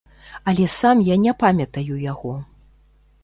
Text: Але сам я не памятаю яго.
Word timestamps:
Але 0.51 0.63
сам 0.75 1.03
я 1.09 1.17
не 1.25 1.33
памятаю 1.43 1.99
яго. 2.11 2.33